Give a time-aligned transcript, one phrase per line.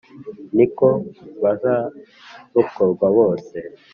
[0.55, 0.87] ni ko
[1.41, 3.57] bazarokorwa bose